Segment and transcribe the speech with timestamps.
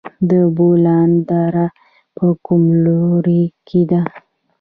[0.29, 1.67] د بولان دره
[2.17, 4.01] په کوم لوري کې ده؟